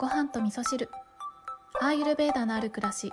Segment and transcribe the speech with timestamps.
[0.00, 0.88] ご飯と味噌汁。
[1.78, 3.12] アーユルベーダのある暮らし。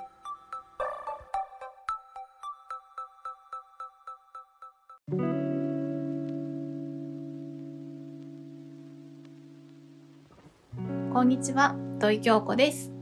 [11.11, 11.75] こんにちは。
[11.99, 12.96] 土井京子です。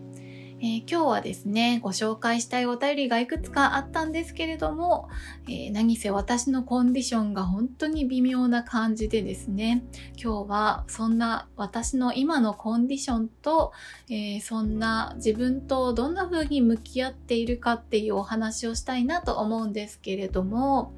[0.66, 5.10] えー、今日はですね、ご紹介したいお便りがいくつかあったんですけれども、
[5.48, 9.84] えー、何せ私のコンディションが本当に微妙な感じでですね、
[10.20, 13.74] 今日はそんな私の今のコンディションと、
[14.10, 20.94] えー、そんな自分とどんな風に向き合っているかっていうお話をしたいなと思うんですけれども、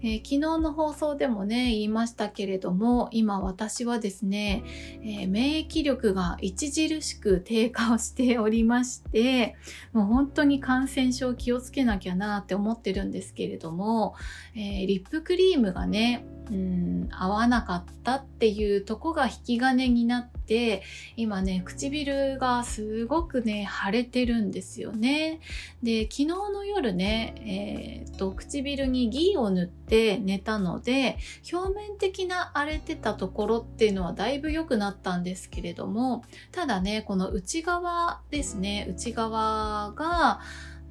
[0.00, 4.62] えー、昨日の放送でもね、言いましたけれども、今私はですね、
[5.02, 9.56] えー、免疫力が著しく低下をしておりまして、
[9.92, 14.14] もう本当に感染症気をつけなきゃなって思ってるんですけれども、
[14.54, 20.82] えー、リップクリームがね、うん、合わなかったっていうとこが引き金になって、
[21.16, 25.40] 今ね、唇がすごくね、腫れてるんですよね。
[25.82, 31.18] で、昨日の夜ね、えー、っと、唇にギーを塗って寝たので、
[31.52, 40.40] 表面的な荒れてたところっていうのはだいぶ良くなったんですけれども、ただね、この内側ですね、内側が、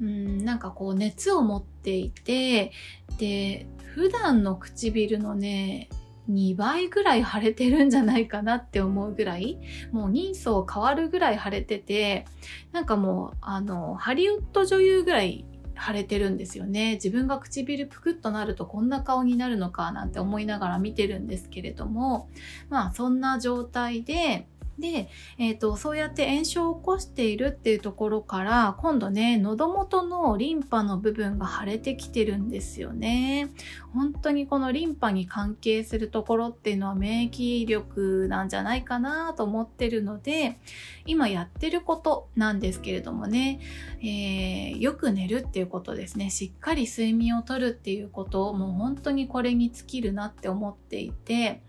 [0.02, 2.72] うん、なんかこう熱を持っていて、
[3.18, 5.90] で、普段の唇のね、
[6.30, 9.58] 2倍ぐらい腫れてるんじゃないかなって思うぐらい、
[9.92, 12.26] もう人相変わるぐらい腫れてて、
[12.72, 15.46] なんかもう、あの、ハリウッド女優ぐらい
[15.80, 16.96] 腫れてるんですよね。
[16.96, 22.30] 自分が唇ぷくっとなるとこんな顔になるのかなんて思いながら見てるんですけれども、
[22.70, 24.48] まあそんな状態で、
[24.80, 33.50] で、えーと、そうやって炎症を起こしているっていうところから今度ね喉元のリンパの部分が腫れてきてるんですよね。
[33.94, 40.60] 本当にこのリンパに関係するところっていうのは免疫力なんじゃないかなと思ってるので
[41.06, 43.60] 今やってることなんですけれどもね、
[44.02, 46.30] えー、よく寝るっていうことですね。
[46.30, 51.62] しっかり睡眠をとるっていうことをもう本当にこれに尽きるなって思っていて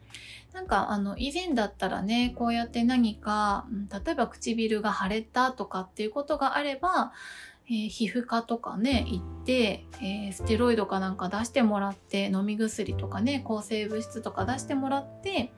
[0.53, 3.67] なんかあの以前だったらねこうやって何か、
[4.05, 7.13] 例えば唇が腫れたとかっていうことがあれば、
[7.71, 15.53] えー、皮膚科とかね行って、えー、ステロイドかなんか出してもらって飲み薬とかね抗生物質とか出してもらって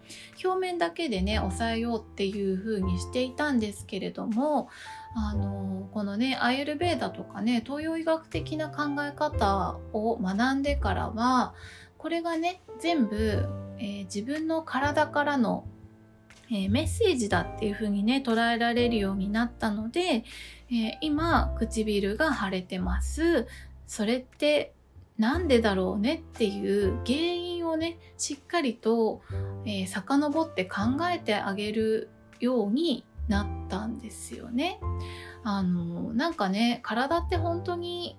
[0.44, 4.68] 表面だけでね抑えようっていう風にしていたんですけれども
[5.14, 11.54] あのこのねアイルベーダとかね東洋医学的な考え方を学んでからは
[11.96, 13.46] これがね全部
[13.80, 15.64] えー、自分の体からの、
[16.50, 20.24] えー、メッセージだっていう風にね捉えられるようになったので、
[20.70, 23.48] え、今唇が腫れてます
[23.86, 24.72] それって
[25.18, 29.22] なんでだろうねっていう原因をねしっかりと、
[29.64, 30.78] えー、遡って考
[31.12, 32.08] えてあげる
[32.38, 34.80] ようになったんですよね。
[35.44, 38.18] あのなんかね体って本当に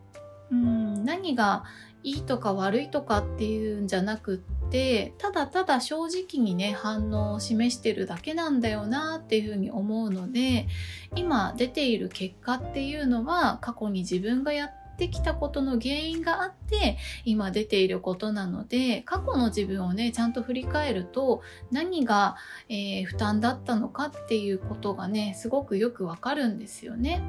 [0.52, 1.64] うん何が
[2.03, 10.67] いいとか悪いとかっていうんじゃなくってただただ正直にね反応を示してるだけなんだよなっていうふうに思うので
[11.16, 21.41] 今出ている結果っていうのは過去に自分がやってってきたことの原因があって今出ていることなので過去の自分をねちゃんと振り返ると
[21.72, 22.35] 何が、
[22.69, 27.23] えー、負担だったのかっていうことがねすごくよくわかるんですよね。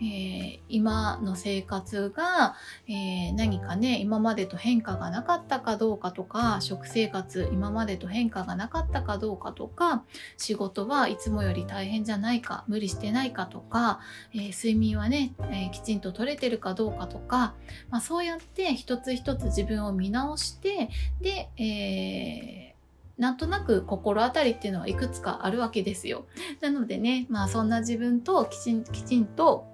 [0.00, 2.54] えー、今の生活が、
[2.88, 10.04] えー、何かね今までと変化がなかったかどうかとか食生活今までと変化がなかったかどうかとか
[10.36, 14.00] 仕事はいつもより大変じゃないか無理してないかとか、
[14.32, 17.54] え睡眠はね、えきちんと取れてるかどうかととか、
[17.90, 20.88] まあ、そうやって一つ一つ自分を見直して
[21.20, 26.26] で、えー、なんとなく心当たりっていうのはいくつかあるわけですよ。
[26.60, 29.66] なのでね、まあそんな自分ときちんきちんと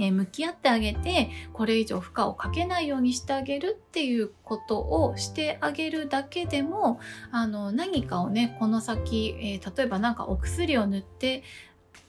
[0.00, 6.98] え向き合ってあげてこれ以上負荷をかけないようにしてあげるっていうことをしてあげるだけでも
[7.30, 11.42] あの何かをねこの先、えー、例えば何かお薬を塗って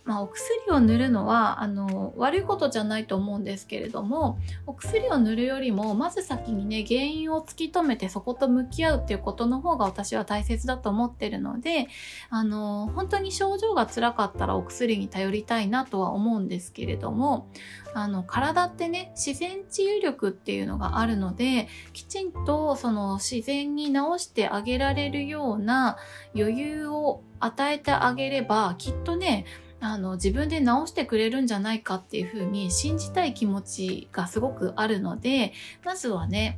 [0.06, 11.88] まあ、お薬を塗るのはあの悪いことじゃないと思うんですけれどもお薬を塗るよりもまず先にね原因を突き止めてそこと向き合うっていうことの方が私は大切だと思ってるので
[12.30, 17.50] あの本当に症状が辛かったらお薬に頼りたいなとは思うんですけれども
[17.94, 25.98] あの体ってね自然治癒力っていうのがあるのできちんとその自然に治してあげられるような
[26.36, 29.46] 余裕を与えてあげればきっとね
[29.84, 35.52] あの自分で直してくれるんじゃないかっていうふうに信じたい気持ちがすごくあるので
[35.84, 36.58] まずはね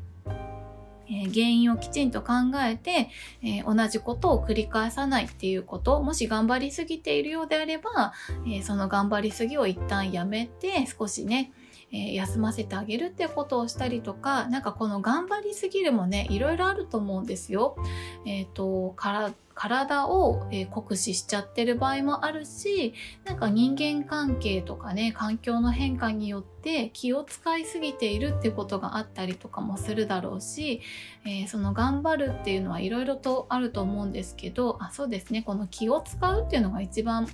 [1.08, 2.34] え、原因をきちんと考
[2.64, 3.10] えて、
[3.42, 8.14] えー、同じことを繰り返さないっていうこともし頑張りすぎているようであれば、
[8.46, 11.52] えー、その頑張りすぎを一旦やめて少しね
[11.92, 17.78] えー、休ませてあげるってことをしたりとかなんかこの頑張りすぎるもねいろいろあると思うんですよ。
[18.26, 22.94] え、ー、とから体を、えー、酷使しちゃってる場合もあるし
[23.24, 30.82] なんか人間関係とかね環境の変化によって気を使いすぎているってことがあったりとかもするだろうし、
[31.26, 37.26] えー、その頑張るっていうのはいろいろとあると思うんですけどあそうですねこの気を使うっていうのが一番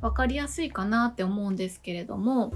[0.00, 2.52] 分かりやすいかなって思うんですけれども。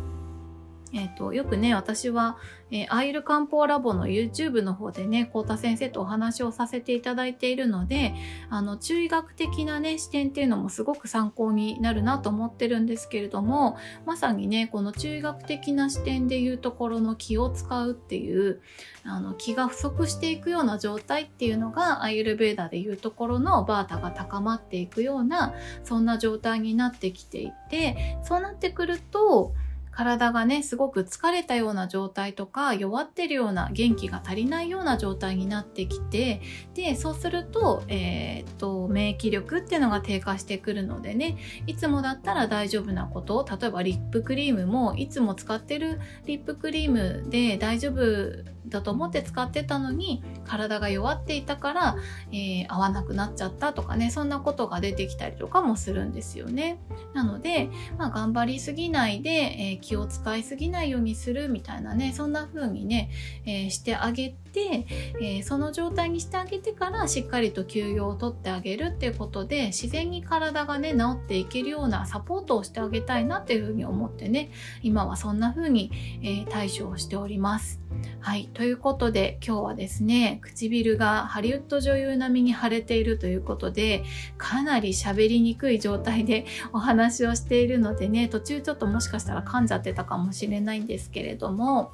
[0.94, 2.36] えーと、よくね私は、
[2.70, 8.14] えー、アイル漢方ラボの YouTube の方でね幸田先生とお話をさせていただいているので
[8.50, 18.60] あの中医学的なね視点っていうのもすごく参考になるなと思ってるんですけれどもまさにねこの中医学的な視点でいうところの気を使うっていう
[19.04, 25.54] あの気が不足していくような状態っていうのがアイルベーダでいうところのバータが高まっていくような
[25.84, 29.54] そんな状態になってきていてそうなってくると
[29.92, 36.40] 体がねすごく疲れたような状態とか弱ってるような元気が足りないような状態になってきて
[36.74, 41.36] でそうすると,、えー、っと免疫力っていうのが低下してくるのでね
[41.66, 51.96] いつもだったら大丈夫なこと例えばリップクリームもいつも使ってるリップクリームで大丈夫だと思って使ってたのに体が弱っていたから、
[52.32, 56.78] えー、合わなくなっちゃったとかねそんなことが出てきたりとかもするんですよね。
[57.14, 63.10] なので、まあ、頑張りすぎないで、えー、気を使いすぎないようにするみたいなねそんな風にね、
[63.44, 64.86] えー、してあげて、
[65.20, 74.50] えその状態にしてあげてからしっかりと休養をとってあげるっていうことで自然に体がね治っていけるようなサポートをしてあげたいなっていう風に思ってね
[74.82, 75.90] 今はそんな風に、
[76.22, 77.82] え対処をしております。
[78.20, 78.48] はい。
[78.54, 84.04] ということで、今日はですね、唇がハリウッド女優並みに腫れているということで、
[84.38, 91.92] かなり喋りにくい状態でお話をしているのでね、途中ちょっともしかしたら噛んじゃってたかもしれないんですけれども、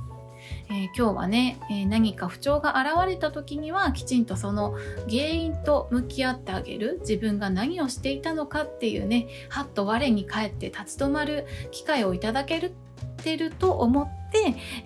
[0.69, 4.77] えー、今日はね、えー、何か不調が現れた時にはきちんとその
[5.09, 12.73] 原因と向き合ってあげる自分が何をしていたのかっていうねはっと我に返って立ち止まる機会をいただける
[13.19, 14.18] てると思って、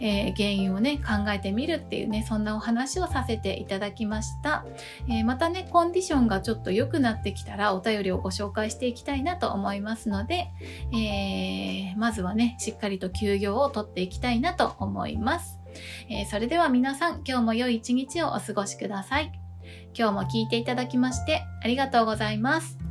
[0.00, 4.64] えー、原因をね考えてみるっていうねそんなお話をさせていただきました、
[5.08, 10.50] えー、またねコンディションがちょっと良くなってきたらお便りをご紹介していきたいなと思いますので、
[10.92, 15.58] えー、まずはねしっかりと休業をとっていきたいなと思います、
[16.08, 19.32] えそれでは皆さん今日も良い一日をお過ごしください。
[19.96, 22.81] 今日も聞いていただきましてありがとうございます。